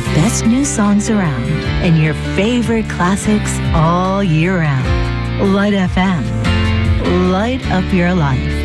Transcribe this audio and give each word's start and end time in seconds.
the 0.00 0.14
best 0.14 0.46
new 0.46 0.64
songs 0.64 1.10
around 1.10 1.44
and 1.84 1.98
your 1.98 2.14
favorite 2.34 2.88
classics 2.88 3.58
all 3.74 4.24
year 4.24 4.58
round. 4.58 5.52
Light 5.52 5.74
FM. 5.74 7.30
Light 7.30 7.64
up 7.70 7.92
your 7.92 8.14
life. 8.14 8.59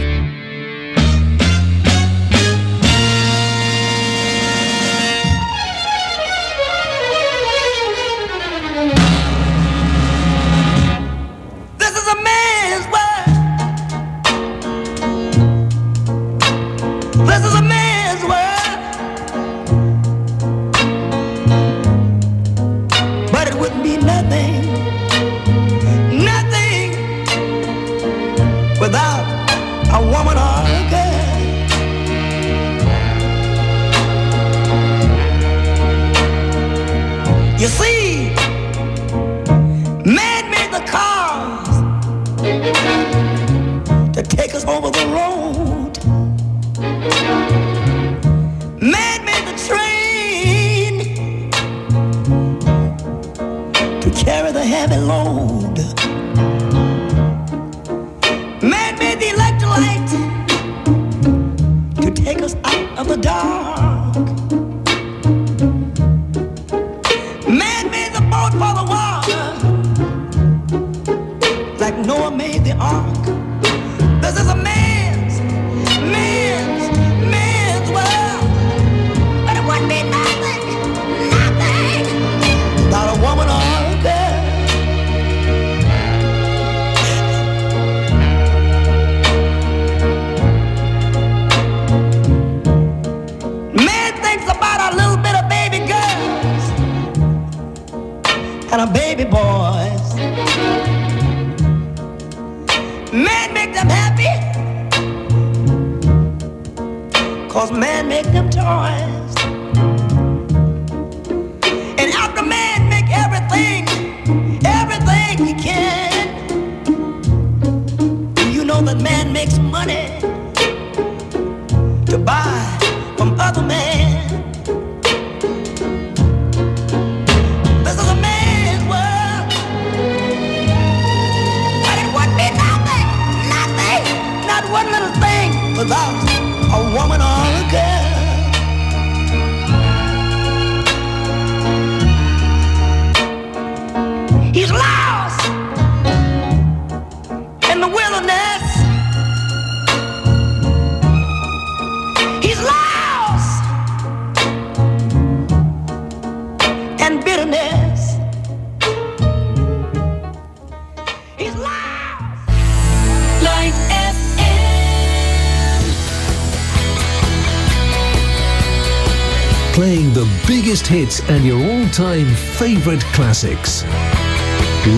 and 171.29 171.45
your 171.45 171.59
all-time 171.59 172.33
favorite 172.35 173.03
classics. 173.13 173.83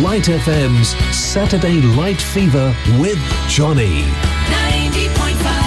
Light 0.04 0.26
FM's 0.26 0.90
Saturday 1.16 1.82
Light 1.82 2.22
Fever 2.22 2.76
with 3.00 3.20
Johnny. 3.48 4.02
90.5 4.02 5.67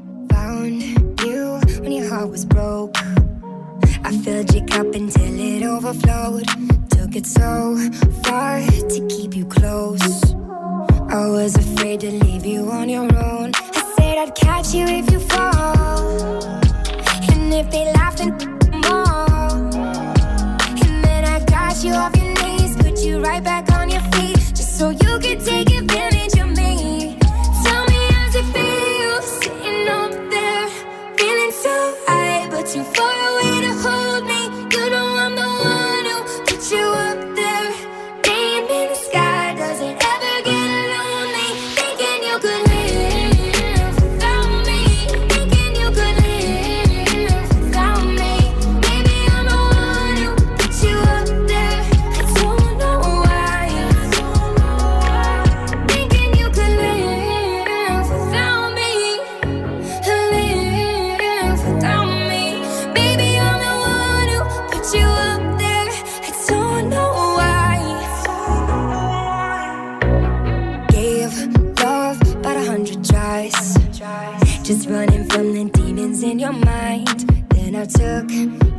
mind. 76.51 77.19
Then 77.49 77.75
I 77.75 77.85
took 77.85 78.29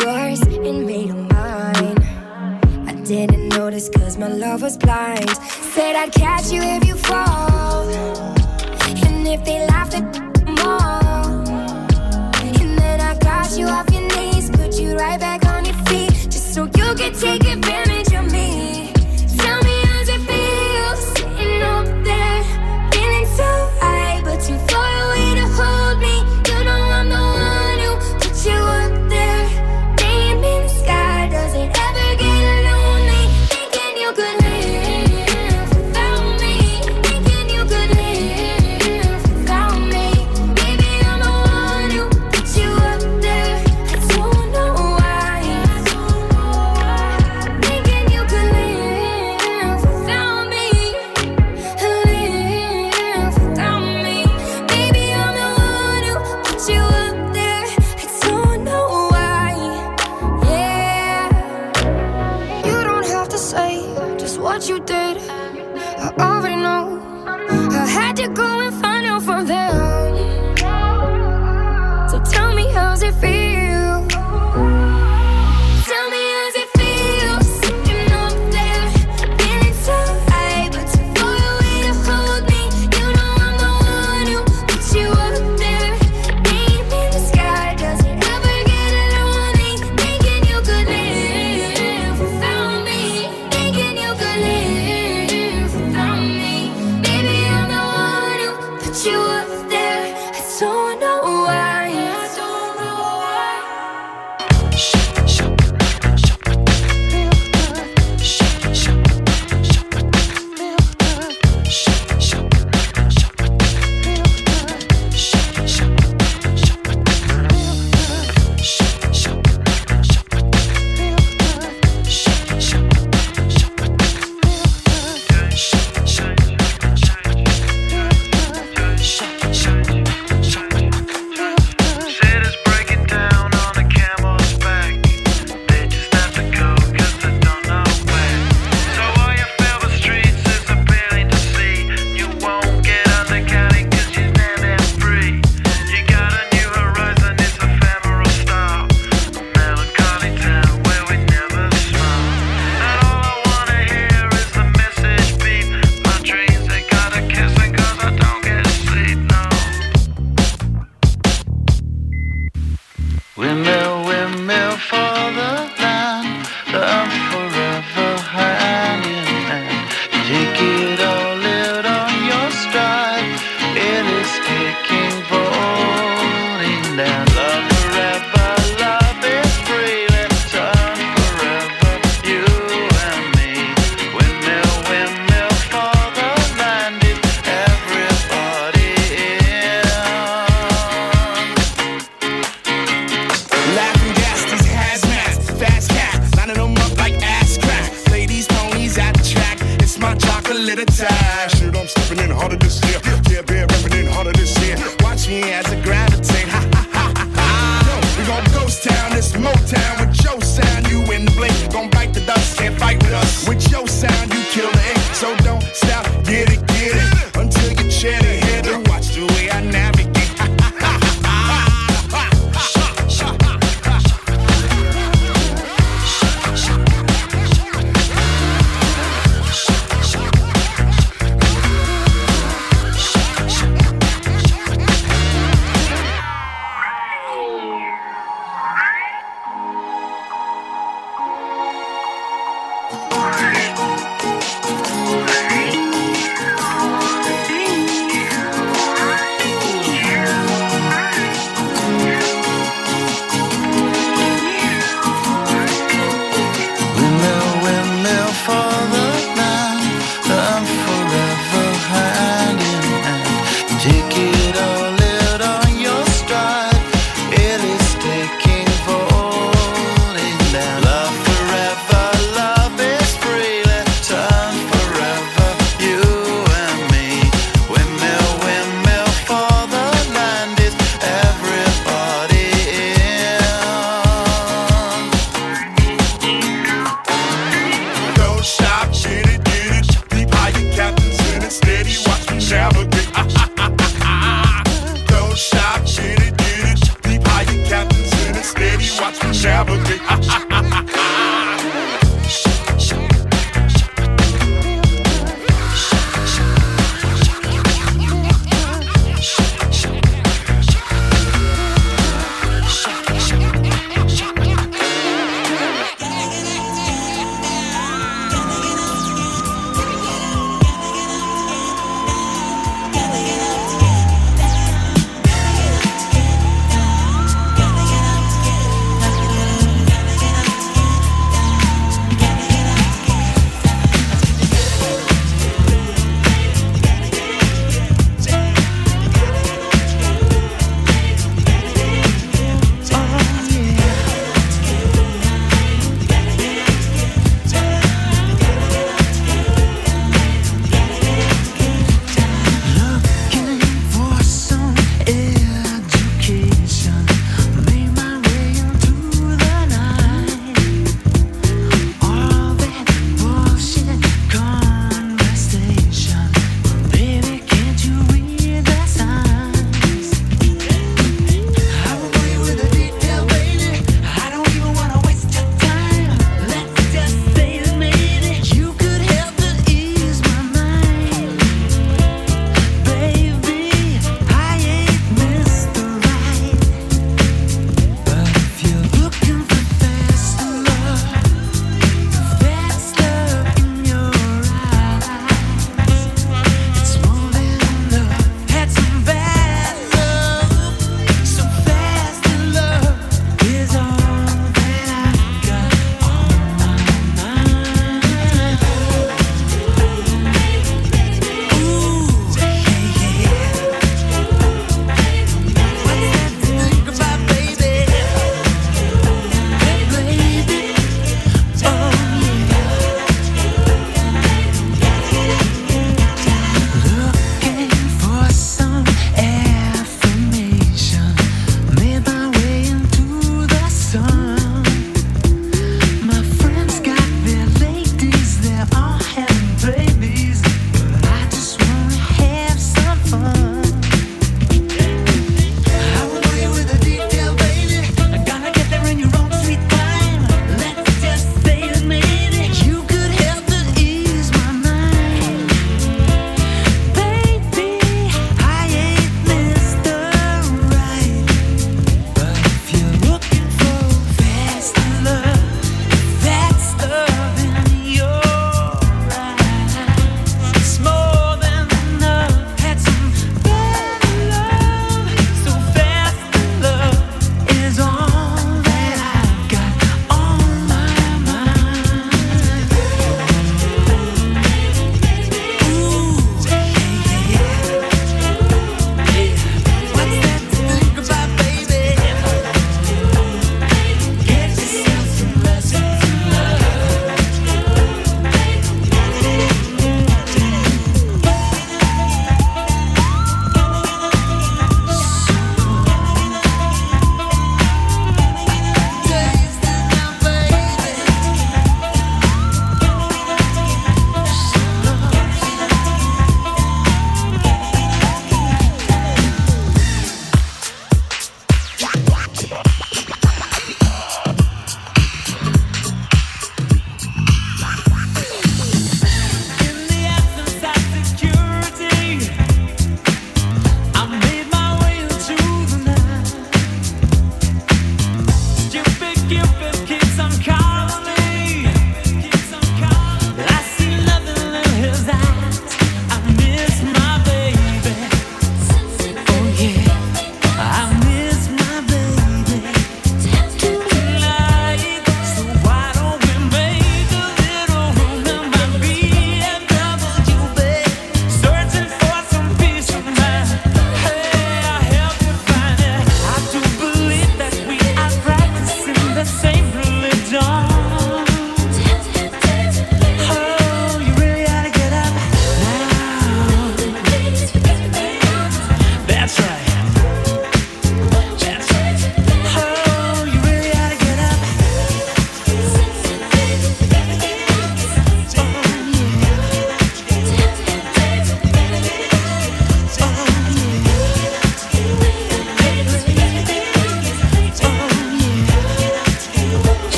yours 0.00 0.40
and 0.42 0.86
made 0.86 1.10
them 1.10 1.28
mine. 1.28 1.98
I 2.88 2.94
didn't 3.04 3.48
notice 3.50 3.88
cause 3.88 4.16
my 4.16 4.28
love 4.28 4.62
was 4.62 4.76
blind. 4.76 5.30
Said 5.74 5.96
I'd 5.96 6.12
catch 6.12 6.50
you 6.52 6.62
if 6.62 6.85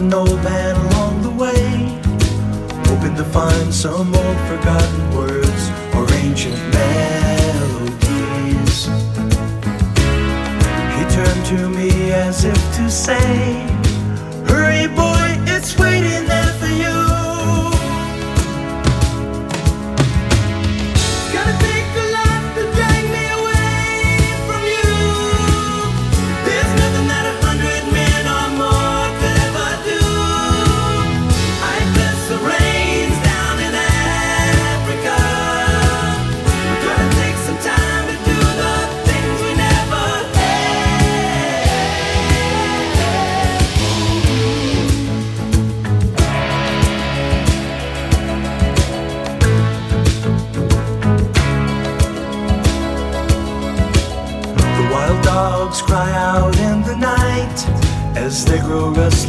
An 0.00 0.14
old 0.14 0.42
man 0.42 0.74
along 0.86 1.20
the 1.20 1.28
way, 1.28 2.00
hoping 2.88 3.14
to 3.16 3.24
find 3.24 3.72
some 3.72 4.14
old 4.14 4.38
forgotten 4.48 5.14
words 5.14 5.70
or 5.94 6.10
ancient 6.24 6.56
melodies. 6.72 7.98
He 10.96 11.02
turned 11.16 11.44
to 11.52 11.68
me 11.68 12.12
as 12.12 12.44
if 12.46 12.76
to 12.76 12.90
say, 12.90 13.66
Hurry, 14.48 14.86
boy, 14.88 15.09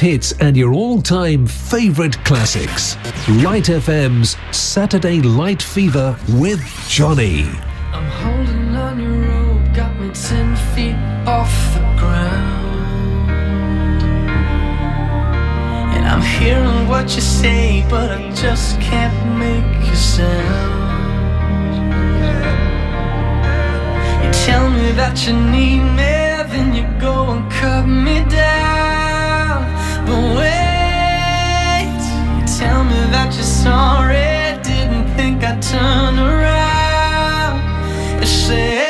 Hits 0.00 0.32
and 0.40 0.56
your 0.56 0.72
all 0.72 1.02
time 1.02 1.46
favourite 1.46 2.16
classics. 2.24 2.96
Light 3.44 3.64
FM's 3.64 4.36
Saturday 4.50 5.20
Light 5.20 5.60
Fever 5.60 6.16
with 6.30 6.60
Johnny. 6.88 7.42
I'm 7.92 8.06
holding 8.06 8.74
on 8.74 8.98
your 8.98 9.12
rope, 9.28 9.74
got 9.74 9.94
me 10.00 10.10
ten 10.10 10.56
feet 10.74 10.96
off 11.28 11.52
the 11.74 11.80
ground. 12.00 13.30
And 15.94 16.04
I'm 16.08 16.22
hearing 16.22 16.88
what 16.88 17.14
you 17.14 17.20
say, 17.20 17.84
but 17.90 18.10
I 18.10 18.30
just 18.30 18.80
can't 18.80 19.38
make 19.38 19.86
you 19.86 19.94
sound. 19.94 20.80
You 24.24 24.32
tell 24.46 24.70
me 24.70 24.92
that 24.92 25.26
you 25.26 25.34
need 25.34 25.82
me, 25.98 26.12
then 26.52 26.74
you 26.74 26.84
go 26.98 27.30
and 27.32 27.52
cut 27.52 27.86
me 27.86 28.24
down. 28.30 28.69
Wait, 30.10 32.00
tell 32.58 32.82
me 32.84 33.00
that 33.14 33.30
you're 33.34 33.44
sorry. 33.44 34.58
Didn't 34.62 35.06
think 35.16 35.44
I'd 35.44 35.62
turn 35.62 36.18
around 36.18 37.60
and 38.18 38.28
say. 38.28 38.89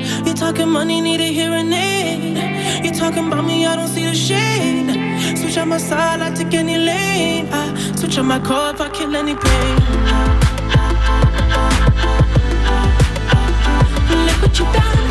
talking 0.41 0.69
money, 0.69 1.01
need 1.01 1.21
a 1.21 1.31
hearing 1.31 1.71
aid. 1.71 2.83
You 2.83 2.91
talking 2.91 3.27
about 3.27 3.45
me, 3.45 3.67
I 3.67 3.75
don't 3.75 3.87
see 3.87 4.05
the 4.05 4.15
shade. 4.15 4.89
Switch 5.37 5.55
out 5.55 5.67
my 5.67 5.77
side, 5.77 6.19
I 6.19 6.33
take 6.33 6.55
any 6.55 6.77
lane. 6.77 7.47
I 7.51 7.63
switch 7.95 8.17
out 8.17 8.25
my 8.25 8.39
car 8.39 8.73
if 8.73 8.81
I 8.81 8.89
kill 8.89 9.15
any 9.15 9.35
pain. 9.35 9.75
Look 14.25 14.41
what 14.41 14.57
you 14.57 14.65
done. 14.73 15.10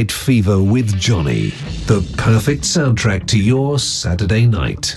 Night 0.00 0.12
Fever 0.12 0.62
with 0.62 0.98
Johnny, 0.98 1.50
the 1.84 2.00
perfect 2.16 2.62
soundtrack 2.62 3.26
to 3.26 3.38
your 3.38 3.78
Saturday 3.78 4.46
night. 4.46 4.96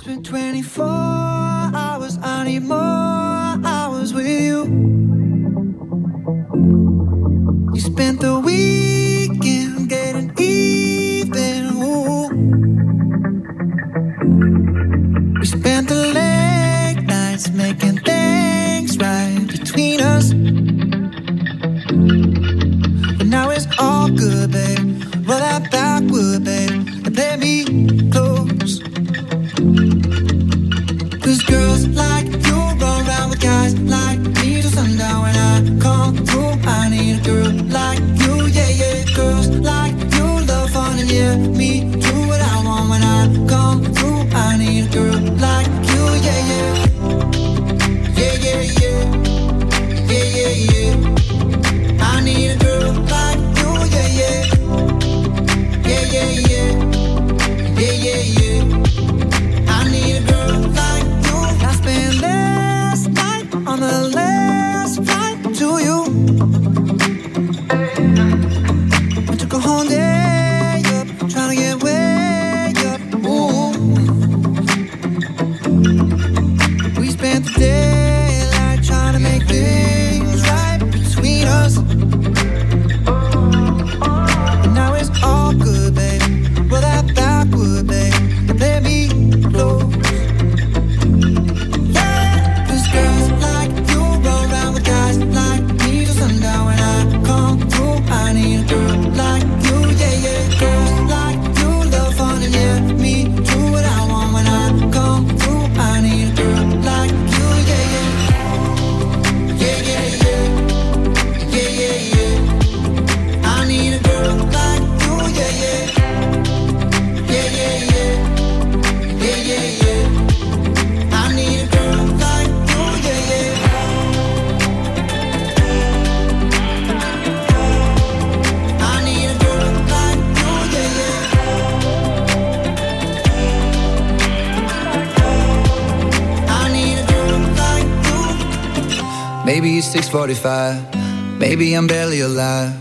45. 140.13 141.39
Maybe 141.39 141.73
I'm 141.73 141.87
barely 141.87 142.19
alive. 142.19 142.71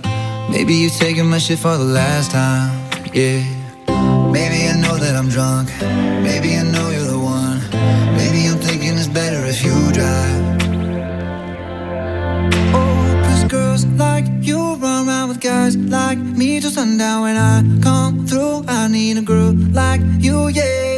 Maybe 0.51 0.75
you're 0.75 0.91
taking 0.91 1.31
my 1.31 1.39
shit 1.39 1.59
for 1.59 1.79
the 1.79 1.85
last 2.01 2.31
time. 2.31 2.71
Yeah. 3.15 3.41
Maybe 4.31 4.69
I 4.69 4.77
know 4.79 4.99
that 4.99 5.17
I'm 5.17 5.31
drunk. 5.31 5.71
Maybe 5.81 6.55
I 6.59 6.63
know 6.63 6.91
you're 6.91 7.09
the 7.09 7.19
one. 7.19 7.59
Maybe 8.19 8.47
I'm 8.49 8.59
thinking 8.59 8.99
it's 8.99 9.09
better 9.09 9.47
if 9.47 9.65
you 9.65 9.73
drive. 9.97 10.41
Oh, 12.75 13.23
cause 13.25 13.45
girls 13.45 13.87
like 13.87 14.27
you 14.43 14.75
run 14.75 15.09
around 15.09 15.31
with 15.31 15.41
guys 15.41 15.75
like 15.75 16.19
me 16.19 16.61
till 16.61 16.71
sundown. 16.71 17.23
When 17.23 17.39
I 17.39 17.63
come 17.83 18.27
through, 18.27 18.65
I 18.69 18.89
need 18.89 19.17
a 19.17 19.23
girl 19.23 19.55
like 19.73 20.03
you, 20.19 20.49
yeah. 20.49 20.92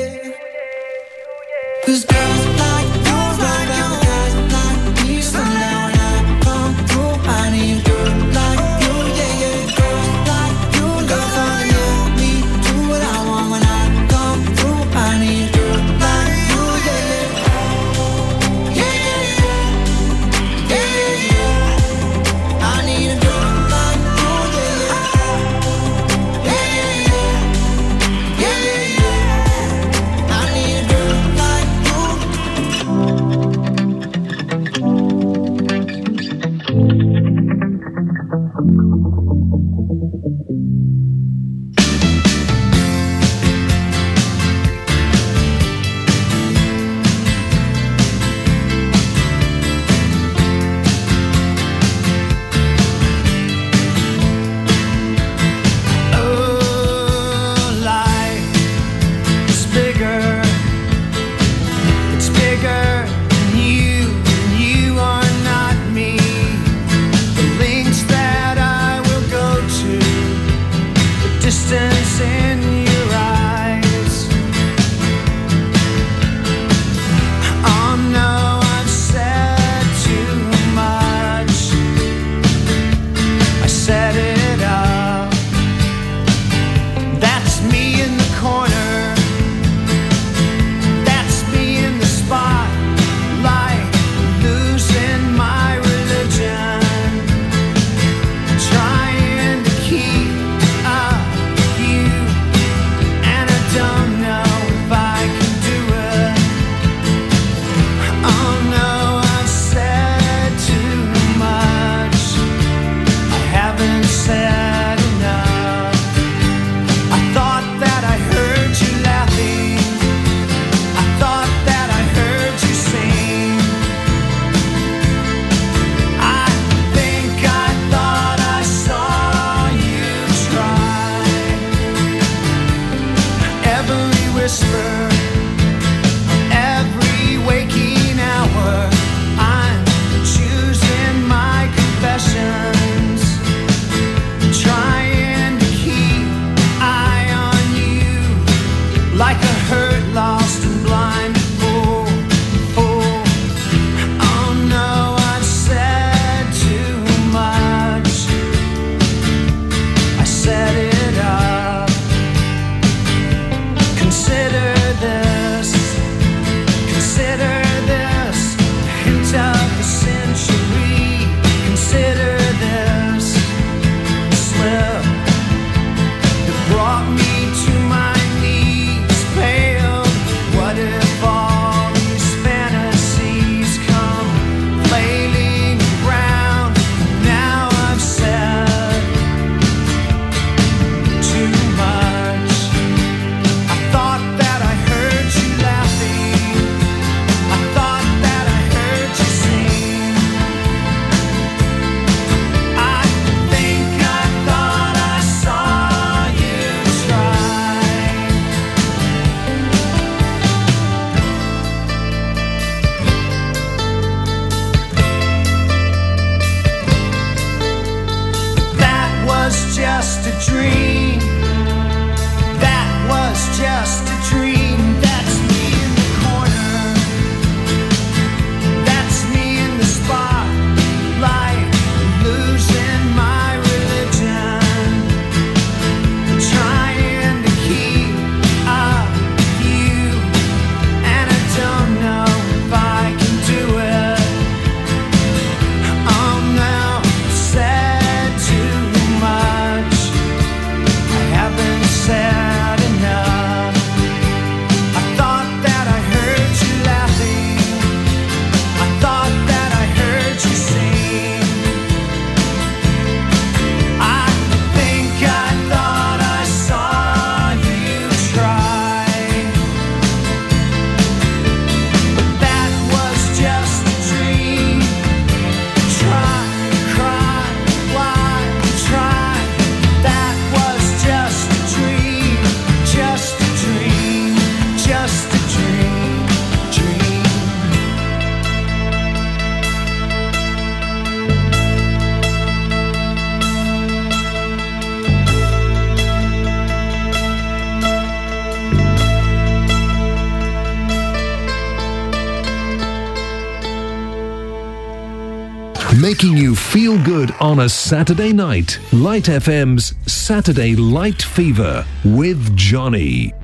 on 307.45 307.61
a 307.61 307.69
Saturday 307.69 308.33
night. 308.33 308.79
Light 308.91 309.29
FM's 309.29 309.93
Saturday 310.07 310.75
Light 310.75 311.21
Fever 311.21 311.85
with 312.03 312.57
Johnny. 312.57 313.35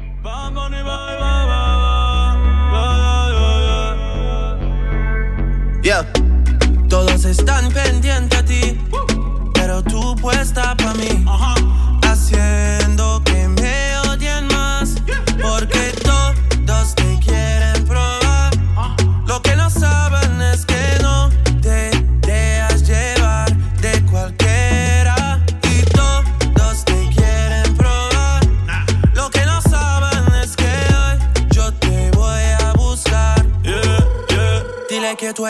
Yeah. 5.82 6.05
Todos 6.89 7.27
están 7.27 7.70
pendientes 7.74 8.39
a 8.39 8.43
ti, 8.43 8.78
pero 9.52 9.82
tú 9.82 10.16
puesta 10.16 10.74
mí. 10.94 11.10
Uh 11.27 11.36
-huh. 11.36 11.59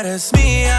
puedes 0.02 0.32
mía 0.32 0.78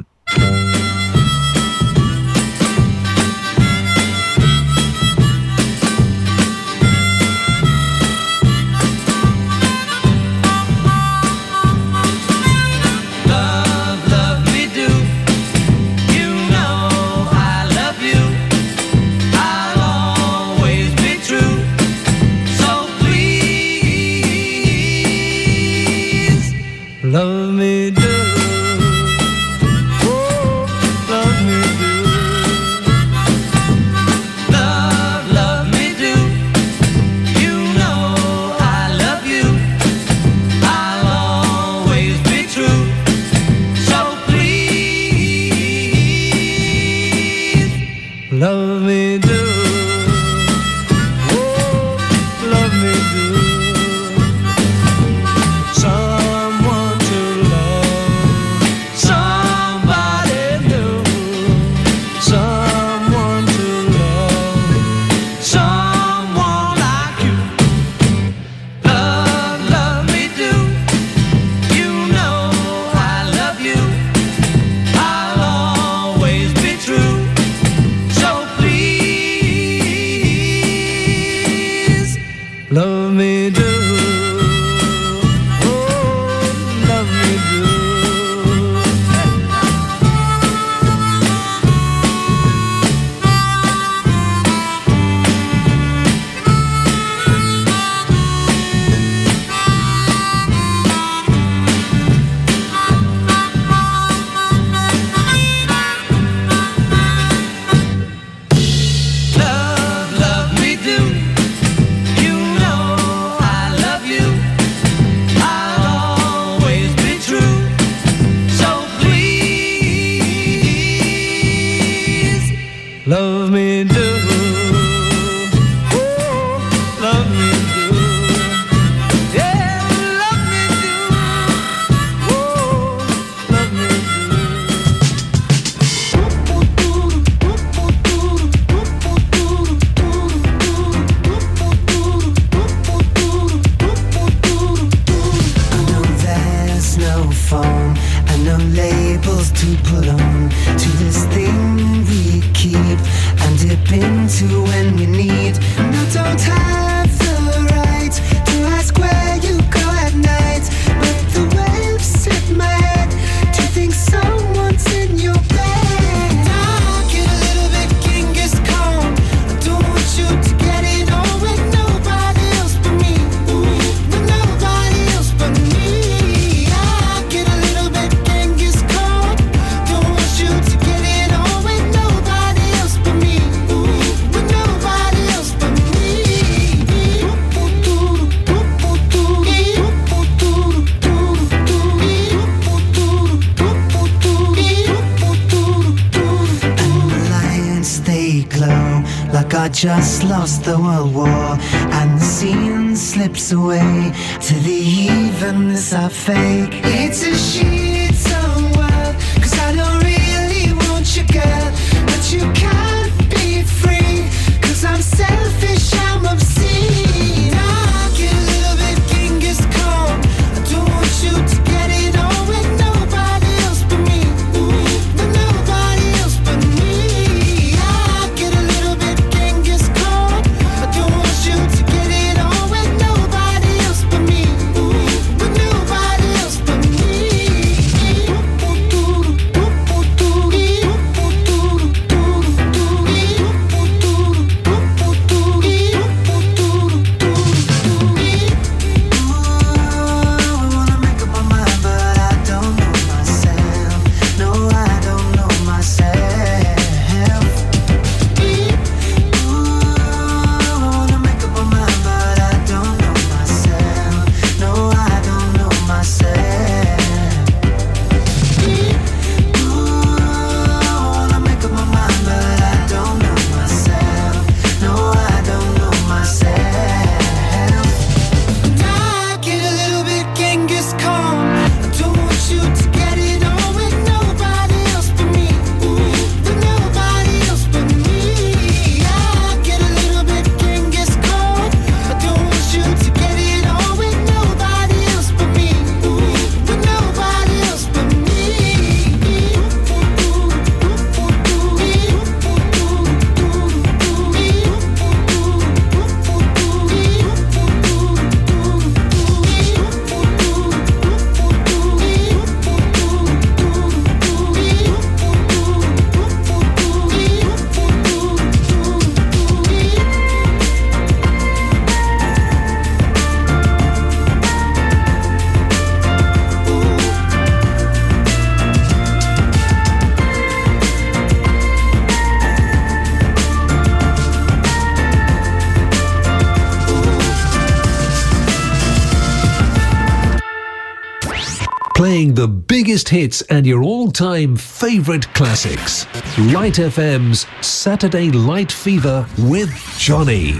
biggest 342.91 343.07
hits 343.07 343.41
and 343.43 343.65
your 343.65 343.81
all 343.83 344.11
time 344.11 344.57
favourite 344.57 345.25
classics. 345.33 346.05
Light 346.53 346.73
FM's 346.73 347.47
Saturday 347.65 348.29
Light 348.31 348.69
Fever 348.69 349.25
with 349.39 349.73
Johnny. 349.97 350.59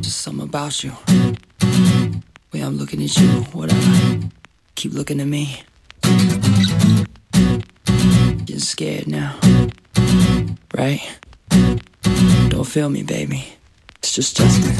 Just 0.00 0.22
something 0.22 0.42
about 0.42 0.82
you. 0.82 0.90
Way 2.52 2.62
I'm 2.62 2.78
looking 2.78 3.00
at 3.00 3.16
you, 3.16 3.28
whatever. 3.52 4.28
Keep 4.74 4.94
looking 4.94 5.20
at 5.20 5.28
me. 5.28 5.62
Getting 8.44 8.58
scared 8.58 9.06
now. 9.06 9.38
Right? 10.76 11.00
Don't 12.48 12.66
feel 12.66 12.90
me, 12.90 13.04
baby. 13.04 13.54
It's 13.98 14.12
just 14.12 14.36
Justin. 14.36 14.72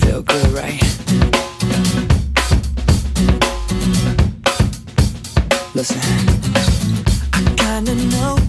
Feel 0.00 0.20
good, 0.20 0.48
right? 0.48 1.31
listen. 5.82 5.98
I 7.32 7.42
kinda 7.56 7.94
know. 7.94 8.41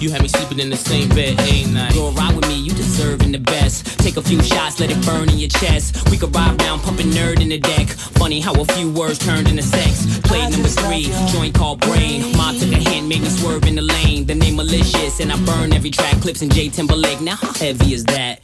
You 0.00 0.10
had 0.10 0.22
me 0.22 0.28
sleeping 0.28 0.60
in 0.60 0.70
the 0.70 0.76
same 0.76 1.08
bed, 1.08 1.40
ain't 1.40 1.72
night. 1.72 1.94
Go 1.94 2.10
ride 2.10 2.36
with 2.36 2.46
me, 2.48 2.56
you 2.56 2.72
deserving 2.72 3.32
the 3.32 3.38
best. 3.38 3.98
Take 3.98 4.16
a 4.16 4.22
few 4.22 4.42
shots, 4.42 4.78
let 4.78 4.90
it 4.90 5.00
burn 5.06 5.28
in 5.30 5.38
your 5.38 5.48
chest. 5.48 6.10
We 6.10 6.18
could 6.18 6.34
ride 6.34 6.58
down, 6.58 6.80
pumping 6.80 7.08
N.E.R.D. 7.08 7.42
in 7.42 7.48
the 7.48 7.58
deck. 7.58 7.88
Funny 8.20 8.40
how 8.40 8.52
a 8.60 8.64
few 8.64 8.90
words 8.92 9.18
turned 9.18 9.48
into 9.48 9.62
sex. 9.62 10.18
Play 10.20 10.46
number 10.48 10.68
three, 10.68 11.04
joint 11.32 11.54
called 11.54 11.80
brain. 11.80 12.36
Ma 12.36 12.52
took 12.52 12.72
a 12.72 12.80
hand, 12.90 13.08
made 13.08 13.22
me 13.22 13.28
swerve 13.28 13.64
in 13.66 13.76
the 13.76 13.82
lane. 13.82 14.26
The 14.26 14.34
name 14.34 14.56
malicious, 14.56 15.20
and 15.20 15.32
I 15.32 15.42
burn 15.44 15.72
every 15.72 15.90
track. 15.90 16.20
Clipse 16.20 16.42
in 16.42 16.50
J 16.50 16.68
Timberlake. 16.68 17.20
Now 17.20 17.36
how 17.36 17.52
heavy 17.54 17.94
is 17.94 18.04
that? 18.04 18.43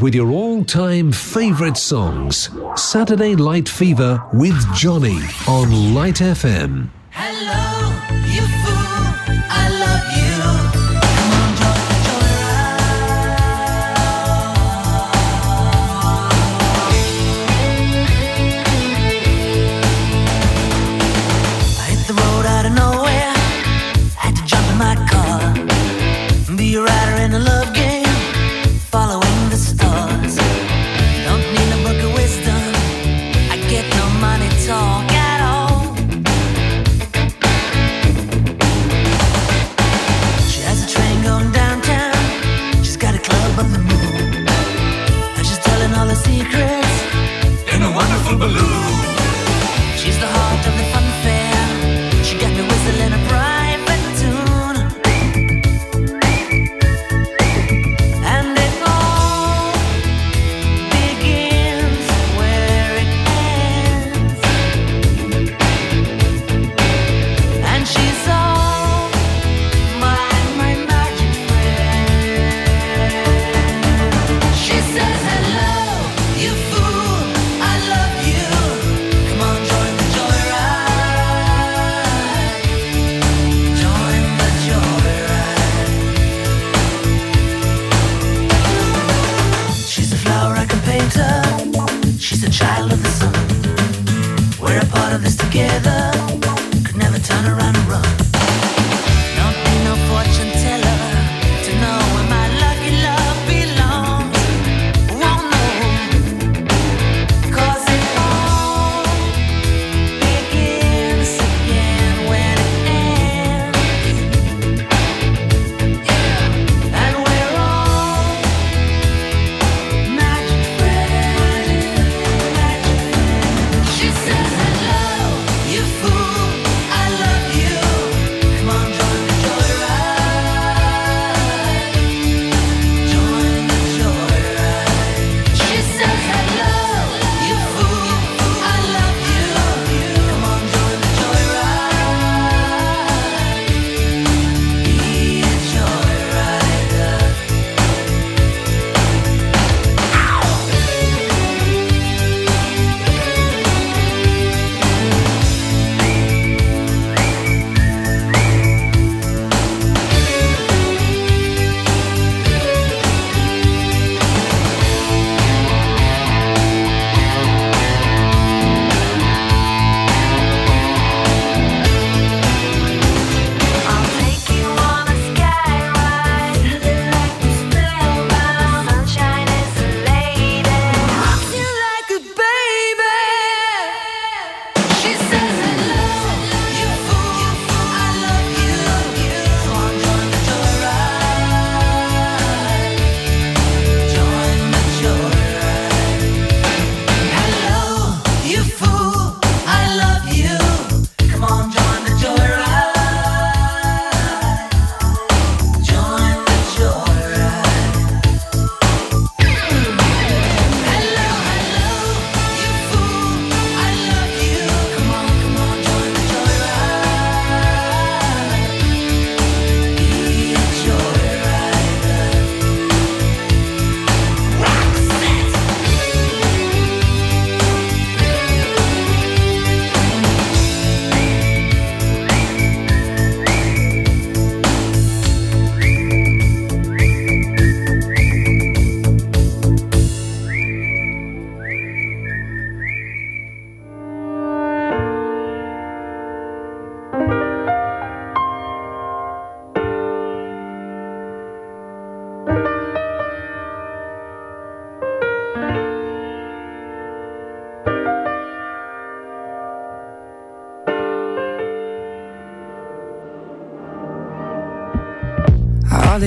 with 0.00 0.14
your 0.14 0.30
all 0.30 0.64
time 0.64 1.12
favourite 1.12 1.76
songs. 1.76 2.50
Saturday 2.76 3.34
Light 3.36 3.68
Fever 3.68 4.22
with 4.32 4.56
Johnny 4.74 5.20
on 5.46 5.94
Light 5.94 6.16
FM. 6.16 6.99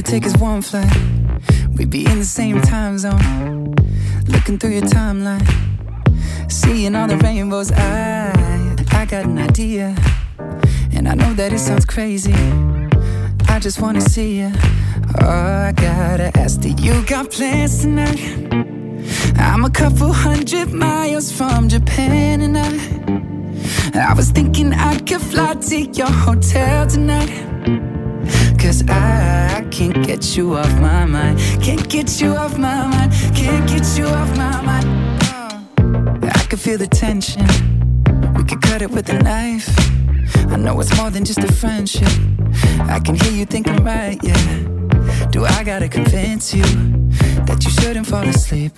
Takes 0.03 0.27
is 0.27 0.37
one 0.37 0.61
flight. 0.61 0.95
We'd 1.75 1.89
be 1.89 2.05
in 2.05 2.19
the 2.19 2.25
same 2.25 2.61
time 2.61 2.97
zone. 2.97 3.73
Looking 4.27 4.59
through 4.59 4.71
your 4.71 4.83
timeline. 4.83 5.41
Seeing 6.51 6.95
all 6.95 7.07
the 7.07 7.17
rainbows. 7.17 7.71
I, 7.71 8.75
I 8.91 9.05
got 9.05 9.25
an 9.25 9.39
idea. 9.39 9.95
And 10.93 11.07
I 11.07 11.15
know 11.15 11.33
that 11.33 11.53
it 11.53 11.59
sounds 11.59 11.85
crazy. 11.85 12.33
I 13.47 13.59
just 13.59 13.81
wanna 13.81 14.01
see 14.01 14.39
you. 14.39 14.51
Oh, 15.21 15.27
I 15.27 15.71
gotta 15.71 16.31
ask, 16.37 16.59
do 16.59 16.69
you 16.69 17.03
got 17.05 17.31
plans 17.31 17.81
tonight? 17.81 18.19
I'm 19.37 19.63
a 19.63 19.69
couple 19.69 20.11
hundred 20.11 20.71
miles 20.73 21.31
from 21.31 21.69
Japan 21.69 22.41
and 22.41 22.57
I 22.57 24.09
I 24.11 24.13
was 24.13 24.31
thinking 24.31 24.73
I 24.73 24.99
could 24.99 25.21
fly 25.21 25.53
to 25.53 25.81
your 25.81 26.11
hotel 26.11 26.87
tonight 26.87 27.52
Cause 28.63 28.81
I, 28.87 29.57
I 29.57 29.61
can't 29.71 30.05
get 30.05 30.37
you 30.37 30.55
off 30.55 30.73
my 30.79 31.03
mind. 31.03 31.37
Can't 31.61 31.89
get 31.89 32.21
you 32.21 32.29
off 32.29 32.57
my 32.57 32.87
mind. 32.87 33.11
Can't 33.35 33.67
get 33.67 33.85
you 33.97 34.05
off 34.05 34.37
my 34.37 34.61
mind. 34.61 34.87
Uh, 35.21 36.29
I 36.33 36.45
can 36.47 36.57
feel 36.57 36.77
the 36.77 36.87
tension. 36.87 37.45
We 38.37 38.45
could 38.45 38.61
cut 38.61 38.81
it 38.81 38.89
with 38.89 39.09
a 39.09 39.21
knife. 39.21 39.67
I 40.49 40.55
know 40.55 40.79
it's 40.79 40.95
more 40.95 41.09
than 41.09 41.25
just 41.25 41.39
a 41.39 41.51
friendship. 41.51 42.07
I 42.83 43.01
can 43.03 43.15
hear 43.15 43.33
you 43.33 43.43
thinking 43.45 43.83
right, 43.83 44.17
yeah. 44.23 45.27
Do 45.31 45.43
I 45.43 45.65
gotta 45.65 45.89
convince 45.89 46.53
you 46.53 46.63
that 47.43 47.59
you 47.65 47.69
shouldn't 47.69 48.07
fall 48.07 48.25
asleep? 48.25 48.71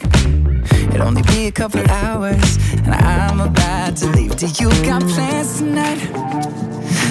It'll 0.95 1.03
only 1.03 1.21
be 1.21 1.45
a 1.45 1.51
couple 1.51 1.87
hours, 1.91 2.57
and 2.73 2.95
I'm 2.95 3.39
about 3.39 3.97
to 3.97 4.07
leave. 4.07 4.35
Do 4.35 4.47
you 4.47 4.69
got 4.83 5.03
plans 5.03 5.59
tonight? 5.59 6.64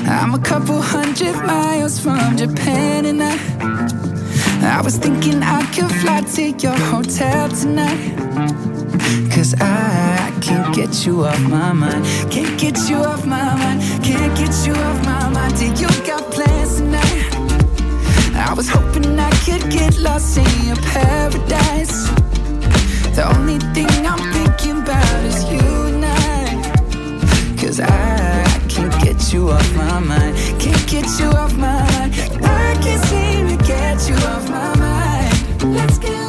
I'm 0.06 0.34
a 0.34 0.38
couple 0.38 0.80
hundred 0.80 1.34
miles 1.46 1.98
from 1.98 2.36
Japan, 2.36 3.06
and 3.06 3.22
I, 3.22 4.78
I 4.78 4.80
was 4.82 4.96
thinking 4.98 5.42
I 5.42 5.64
could 5.72 5.90
fly 6.00 6.20
to 6.20 6.50
your 6.50 6.78
hotel 6.92 7.48
tonight. 7.48 8.14
Cause 9.34 9.54
I 9.60 10.32
can't 10.40 10.74
get 10.74 11.06
you 11.06 11.24
off 11.24 11.40
my 11.40 11.72
mind. 11.72 12.04
Can't 12.30 12.58
get 12.60 12.88
you 12.88 12.96
off 12.96 13.24
my 13.26 13.54
mind. 13.56 13.80
Can't 14.04 14.36
get 14.36 14.66
you 14.66 14.74
off 14.74 15.04
my 15.04 15.28
mind. 15.30 15.56
Do 15.58 15.66
you 15.66 15.88
got 16.06 16.30
plans 16.32 16.76
tonight? 16.76 17.34
I 18.36 18.52
was 18.54 18.68
hoping 18.68 19.18
I 19.18 19.30
could 19.44 19.70
get 19.70 19.98
lost 19.98 20.38
in 20.38 20.66
your 20.66 20.76
paradise. 20.76 22.08
The 23.16 23.24
only 23.36 23.58
thing 23.74 24.06
I'm 24.06 24.22
thinking 24.32 24.82
about 24.82 25.24
is 25.24 25.42
you 25.50 25.58
and 25.58 26.04
I. 26.04 27.56
Cause 27.60 27.80
I 27.80 28.23
you 29.34 29.50
off 29.50 29.74
my 29.74 29.98
mind. 29.98 30.36
Can't 30.60 30.86
get 30.88 31.06
you 31.18 31.26
off 31.26 31.54
my 31.56 31.82
mind. 31.90 32.14
I 32.44 32.78
can't 32.82 33.04
seem 33.06 33.48
to 33.48 33.56
get 33.64 34.08
you 34.08 34.14
off 34.14 34.48
my 34.48 34.76
mind. 34.76 35.74
Let's 35.74 35.98
get 35.98 36.23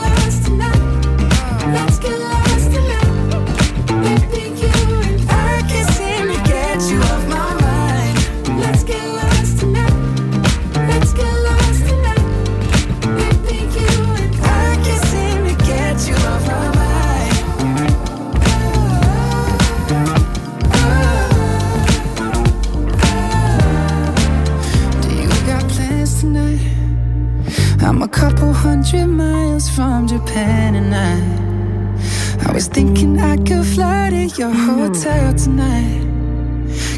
a 28.06 28.08
couple 28.08 28.54
hundred 28.54 29.08
miles 29.08 29.68
from 29.68 30.08
Japan 30.08 30.76
and 30.76 30.94
I. 30.94 32.48
I 32.48 32.54
was 32.54 32.68
thinking 32.68 33.18
I 33.20 33.36
could 33.38 33.66
fly 33.66 34.12
to 34.12 34.26
your 34.40 34.52
hotel 34.52 35.34
tonight. 35.34 36.06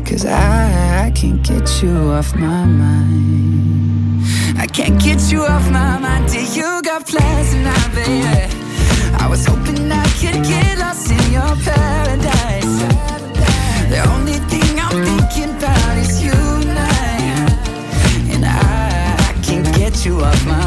Cause 0.05 0.25
I, 0.25 1.05
I 1.05 1.11
can't 1.11 1.41
get 1.41 1.81
you 1.81 1.95
off 2.17 2.35
my 2.35 2.65
mind. 2.65 4.21
I 4.57 4.67
can't 4.67 5.01
get 5.01 5.31
you 5.31 5.43
off 5.45 5.65
my 5.71 5.97
mind 5.97 6.27
Do 6.29 6.41
you 6.57 6.81
got 6.81 7.07
plans 7.07 7.51
tonight, 7.51 7.89
baby? 7.95 8.53
I 9.23 9.27
was 9.29 9.45
hoping 9.45 9.89
I 9.89 10.05
could 10.19 10.43
get 10.51 10.77
lost 10.77 11.09
in 11.09 11.23
your 11.31 11.53
paradise. 11.67 12.75
The 13.93 14.01
only 14.13 14.39
thing 14.51 14.73
I'm 14.85 14.97
thinking 15.07 15.55
about 15.55 15.97
is 16.03 16.21
you 16.21 16.39
and 16.67 16.79
I. 16.79 17.17
And 18.33 18.43
I, 18.45 19.15
I 19.29 19.33
can't 19.41 19.73
get 19.77 20.05
you 20.05 20.21
off 20.21 20.45
my 20.45 20.66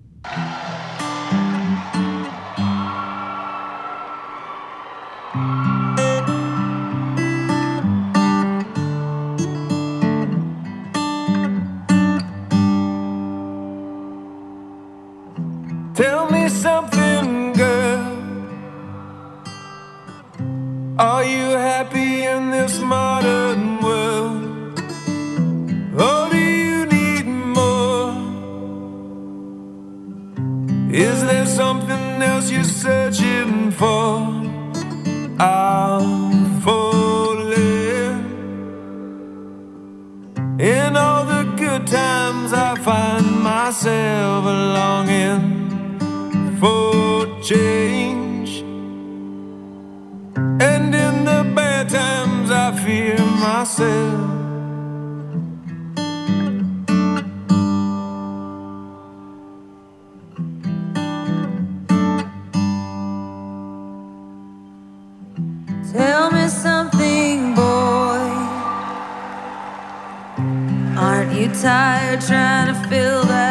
tired 71.53 72.21
trying 72.21 72.67
to 72.67 72.89
fill 72.89 73.23
that 73.25 73.50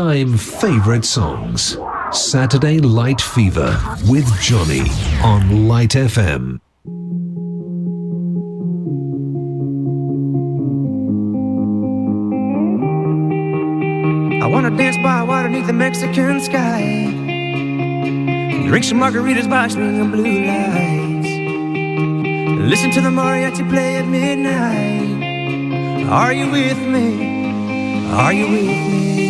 Time 0.00 0.32
favorite 0.38 1.04
songs. 1.04 1.76
Saturday 2.10 2.78
Light 2.78 3.20
Fever 3.20 3.78
with 4.08 4.24
Johnny 4.40 4.88
on 5.22 5.68
Light 5.68 5.90
FM. 5.90 6.58
I 14.42 14.46
wanna 14.46 14.74
dance 14.74 14.96
by 15.02 15.22
water 15.22 15.50
beneath 15.50 15.66
the 15.66 15.74
Mexican 15.74 16.40
sky. 16.40 16.80
Drink 18.68 18.86
some 18.86 19.00
margaritas 19.00 19.50
by 19.50 19.68
swinging 19.68 20.10
blue 20.10 20.46
lights. 20.46 21.28
Listen 22.70 22.90
to 22.92 23.02
the 23.02 23.10
mariachi 23.10 23.68
play 23.68 23.96
at 23.96 24.06
midnight. 24.06 26.08
Are 26.08 26.32
you 26.32 26.50
with 26.50 26.78
me? 26.78 28.06
Are 28.12 28.32
you 28.32 28.48
with 28.48 28.64
me? 28.64 29.29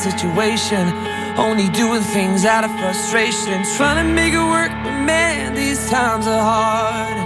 Situation. 0.00 0.88
Only 1.36 1.68
doing 1.68 2.02
things 2.02 2.44
out 2.44 2.64
of 2.64 2.72
frustration. 2.80 3.62
Trying 3.76 3.98
to 4.02 4.08
make 4.12 4.32
it 4.32 4.46
work, 4.56 4.72
but 4.84 4.96
man, 5.04 5.54
these 5.54 5.88
times 5.90 6.26
are 6.26 6.44
hard. 6.54 7.16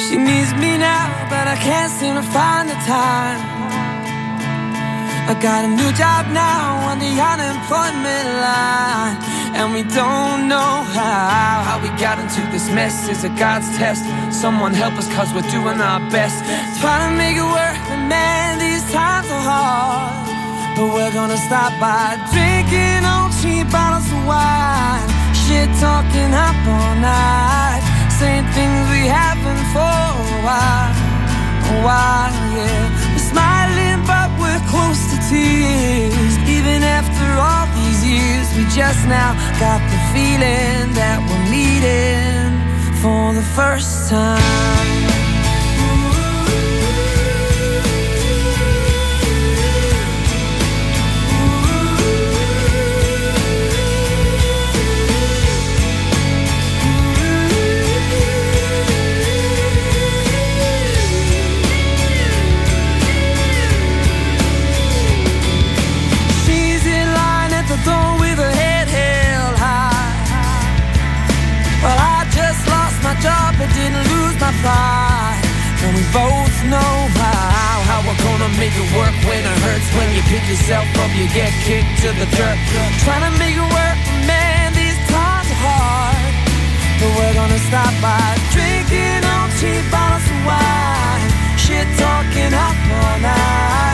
She 0.00 0.16
needs 0.16 0.52
me 0.54 0.78
now, 0.78 1.06
but 1.30 1.48
I 1.48 1.56
can't 1.56 1.90
seem 1.90 2.14
to 2.14 2.22
find 2.22 2.68
the 2.68 2.78
time. 2.86 3.40
I 5.26 5.34
got 5.40 5.64
a 5.64 5.68
new 5.68 5.90
job 5.96 6.26
now 6.32 6.88
on 6.88 6.98
the 6.98 7.12
unemployment 7.32 8.28
line. 8.44 9.16
And 9.56 9.72
we 9.72 9.82
don't 9.82 10.48
know 10.48 10.72
how, 10.98 11.62
how 11.66 11.76
we 11.82 11.88
got 11.98 12.18
into 12.18 12.42
this 12.52 12.68
mess. 12.70 13.08
Is 13.08 13.24
a 13.24 13.30
God's 13.30 13.68
test? 13.78 14.04
Someone 14.32 14.74
help 14.74 14.94
us, 14.94 15.08
cause 15.14 15.32
we're 15.32 15.50
doing 15.50 15.80
our 15.80 16.00
best. 16.10 16.44
Trying 16.80 17.12
to 17.12 17.16
make 17.16 17.36
it 17.36 17.48
work, 17.58 17.76
but 17.88 18.02
man, 18.06 18.58
these 18.58 18.84
times 18.92 19.28
are 19.30 19.44
hard. 19.50 20.23
We're 20.92 21.12
gonna 21.12 21.36
stop 21.36 21.72
by 21.80 22.20
drinking 22.30 23.04
on 23.04 23.32
cheap 23.40 23.70
bottles 23.72 24.04
of 24.12 24.20
wine. 24.26 25.08
Shit 25.32 25.70
talking 25.80 26.32
up 26.34 26.56
all 26.68 26.94
night. 27.00 27.82
Saying 28.18 28.44
things 28.52 28.84
we 28.92 29.08
haven't 29.08 29.64
for 29.72 29.80
a 29.80 30.40
while. 30.44 30.92
A 31.72 31.76
while, 31.86 32.36
yeah. 32.52 32.84
We're 33.12 33.28
smiling, 33.32 34.00
but 34.04 34.28
we're 34.38 34.64
close 34.68 35.00
to 35.10 35.16
tears. 35.30 36.34
Even 36.56 36.82
after 36.82 37.26
all 37.40 37.66
these 37.80 38.04
years, 38.04 38.46
we 38.56 38.64
just 38.68 39.08
now 39.08 39.32
got 39.58 39.80
the 39.88 40.00
feeling 40.12 40.92
that 41.00 41.18
we're 41.24 41.46
meeting 41.48 42.52
for 43.00 43.32
the 43.32 43.46
first 43.56 44.10
time. 44.10 44.93
Gonna 78.24 78.48
make 78.56 78.72
it 78.72 78.88
work 78.96 79.14
when 79.28 79.42
it 79.44 79.58
hurts. 79.64 79.88
When 79.96 80.08
you 80.16 80.22
pick 80.32 80.44
yourself 80.48 80.88
up, 81.02 81.12
you 81.14 81.28
get 81.30 81.52
kicked 81.68 81.94
to 82.02 82.08
the 82.16 82.28
dirt. 82.36 82.58
Trying 83.04 83.24
to 83.28 83.32
make 83.38 83.56
it 83.56 83.68
work, 83.78 83.98
man, 84.24 84.72
these 84.72 84.98
times 85.12 85.48
are 85.54 85.62
hard. 85.68 86.32
But 86.98 87.10
we're 87.16 87.36
gonna 87.40 87.60
stop 87.68 87.92
by 88.00 88.24
drinking 88.56 89.22
on 89.36 89.46
cheap 89.60 89.84
bottles 89.92 90.26
of 90.32 90.40
wine. 90.48 91.28
Shit 91.60 91.88
talking 92.00 92.52
up 92.52 92.76
all 92.98 93.18
night. 93.20 93.93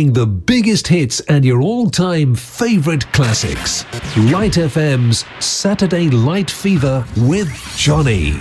Playing 0.00 0.14
the 0.14 0.26
biggest 0.26 0.88
hits 0.88 1.20
and 1.28 1.44
your 1.44 1.60
all 1.60 1.90
time 1.90 2.34
favourite 2.34 3.04
classics. 3.12 3.84
Light 4.32 4.52
FM's 4.52 5.26
Saturday 5.44 6.08
Light 6.08 6.50
Fever 6.50 7.04
with 7.18 7.52
Johnny. 7.76 8.32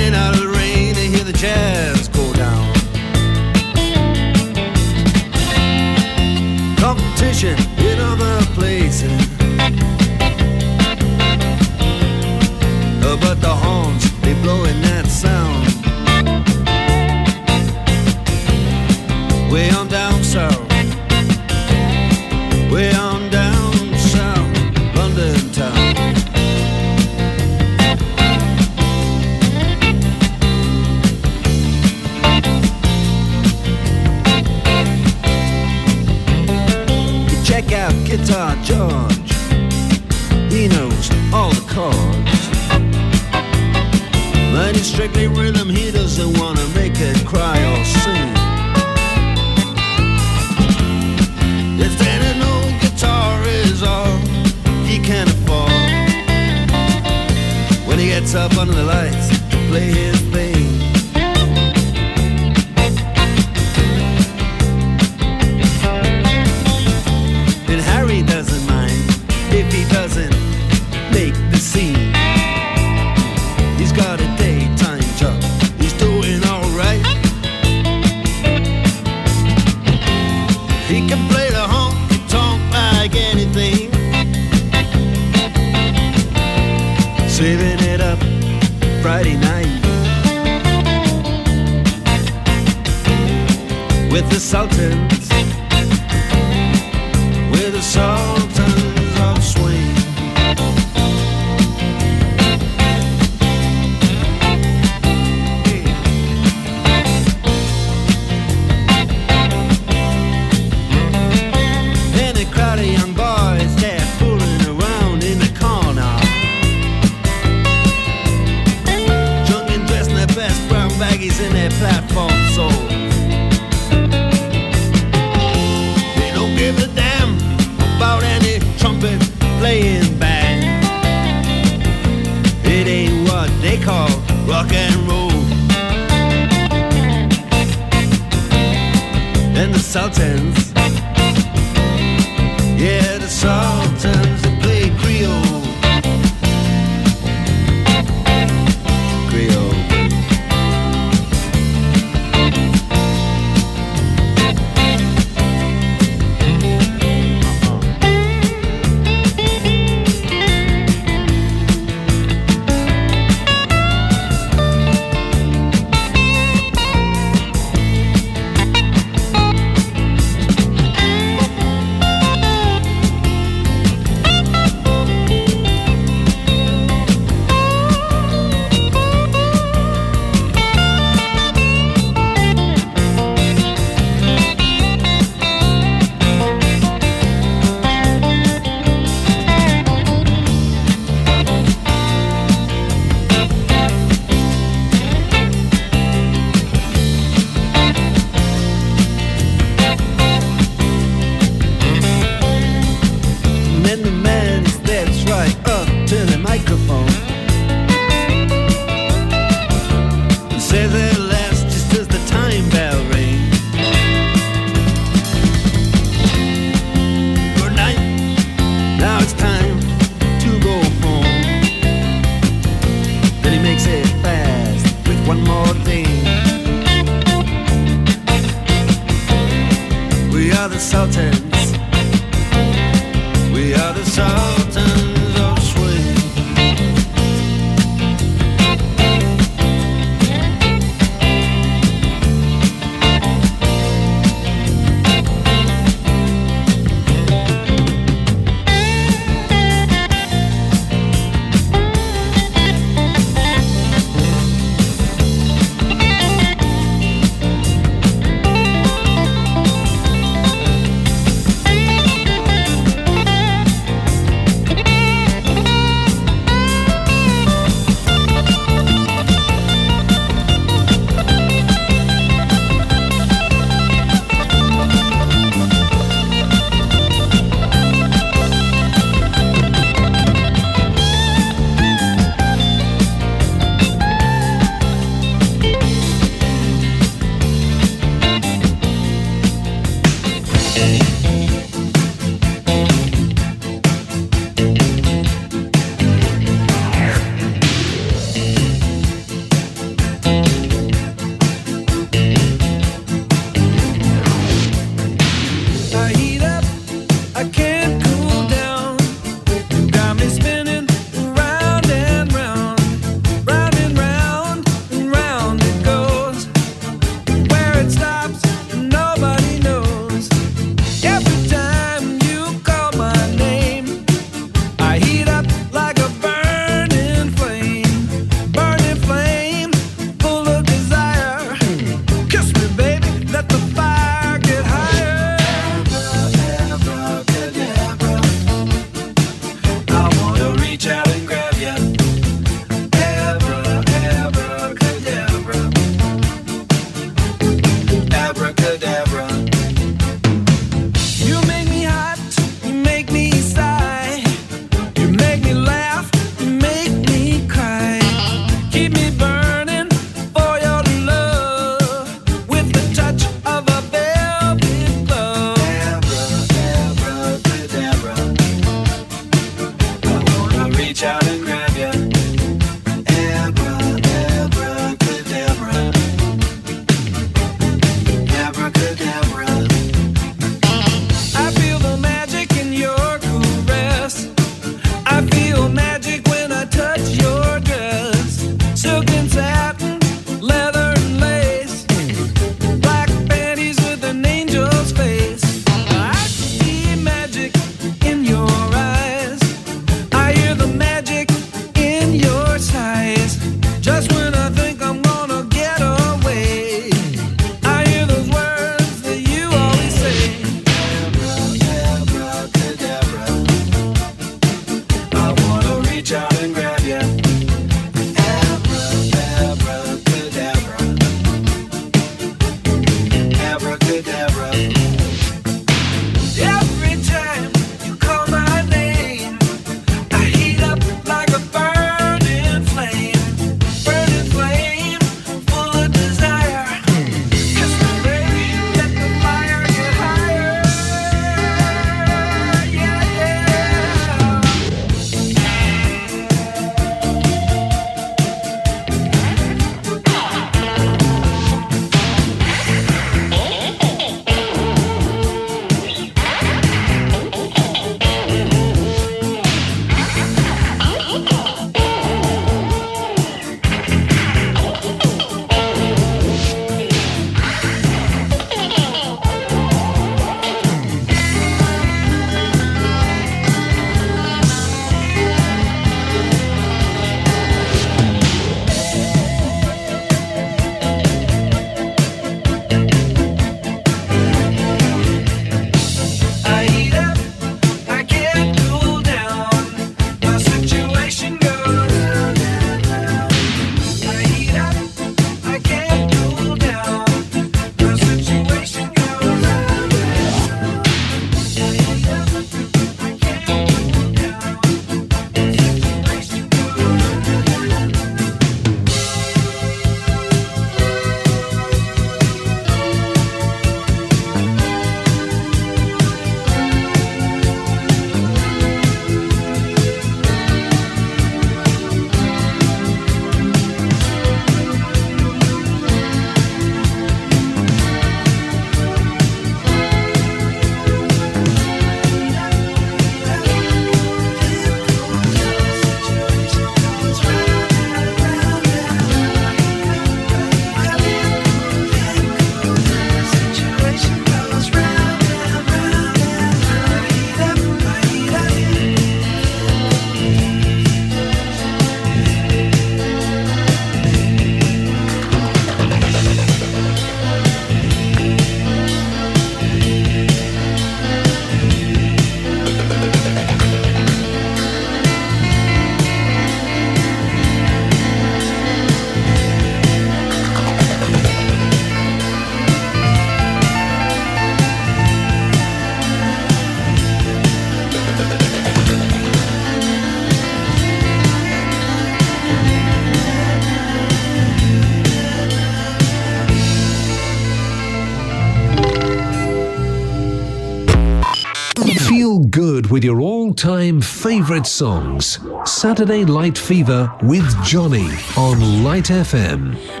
with 592.91 593.03
your 593.05 593.21
all 593.21 593.53
time 593.53 594.01
favourite 594.01 594.67
songs. 594.67 595.39
Saturday 595.65 596.25
Light 596.25 596.57
Fever 596.57 597.11
with 597.23 597.63
Johnny 597.63 598.09
on 598.37 598.83
Light 598.83 599.05
FM. 599.05 600.00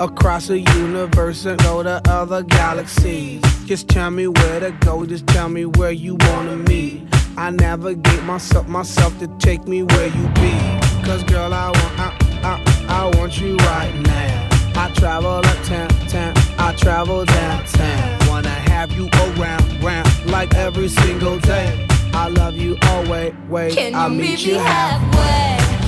across 0.00 0.46
the 0.48 0.60
universe 0.60 1.44
and 1.44 1.58
go 1.62 1.82
to 1.82 2.00
other 2.08 2.42
galaxies. 2.42 3.42
Just 3.64 3.88
tell 3.88 4.10
me 4.10 4.26
where 4.28 4.60
to 4.60 4.70
go, 4.80 5.04
just 5.04 5.26
tell 5.26 5.48
me 5.48 5.64
where 5.66 5.90
you 5.92 6.16
wanna 6.20 6.56
meet. 6.56 7.02
I 7.36 7.50
navigate 7.50 8.22
myself, 8.24 8.66
myself 8.68 9.18
to 9.20 9.28
take 9.38 9.66
me 9.66 9.82
where 9.82 10.06
you 10.06 10.28
be. 10.34 10.52
Cause 11.04 11.22
girl, 11.24 11.52
I 11.52 11.66
want, 11.70 11.98
I, 11.98 12.16
I, 12.42 12.86
I 12.88 13.18
want 13.18 13.40
you 13.40 13.56
right 13.56 13.94
now. 14.02 14.48
I 14.74 14.90
travel 14.94 15.30
uptown, 15.44 15.88
town, 16.08 16.34
I 16.58 16.72
travel 16.76 17.24
downtown. 17.24 18.28
Wanna 18.28 18.48
have 18.50 18.92
you 18.92 19.08
around, 19.14 19.82
round, 19.82 20.08
like 20.26 20.54
every 20.54 20.88
single 20.88 21.38
day. 21.40 21.86
I 22.12 22.28
love 22.28 22.56
you 22.56 22.76
always, 22.84 23.34
wait, 23.48 23.74
Can 23.74 23.94
I 23.94 24.08
meet 24.08 24.44
you 24.44 24.54
halfway. 24.58 25.18
halfway. 25.18 25.87